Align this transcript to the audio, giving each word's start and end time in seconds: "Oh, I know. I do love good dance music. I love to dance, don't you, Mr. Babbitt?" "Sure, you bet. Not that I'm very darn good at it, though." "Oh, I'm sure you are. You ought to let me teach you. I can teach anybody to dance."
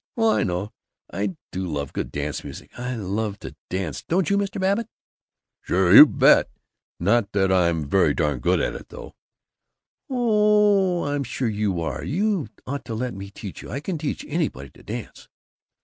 "Oh, 0.17 0.31
I 0.35 0.41
know. 0.41 0.73
I 1.13 1.35
do 1.51 1.67
love 1.67 1.93
good 1.93 2.11
dance 2.11 2.43
music. 2.43 2.71
I 2.75 2.95
love 2.95 3.37
to 3.41 3.55
dance, 3.69 4.01
don't 4.01 4.31
you, 4.31 4.35
Mr. 4.35 4.59
Babbitt?" 4.59 4.87
"Sure, 5.61 5.93
you 5.93 6.07
bet. 6.07 6.49
Not 6.99 7.33
that 7.33 7.51
I'm 7.51 7.87
very 7.87 8.15
darn 8.15 8.39
good 8.39 8.59
at 8.59 8.73
it, 8.73 8.89
though." 8.89 9.13
"Oh, 10.09 11.03
I'm 11.05 11.23
sure 11.23 11.47
you 11.47 11.81
are. 11.81 12.03
You 12.03 12.47
ought 12.65 12.83
to 12.85 12.95
let 12.95 13.13
me 13.13 13.29
teach 13.29 13.61
you. 13.61 13.69
I 13.69 13.79
can 13.79 13.99
teach 13.99 14.25
anybody 14.27 14.71
to 14.71 14.81
dance." 14.81 15.29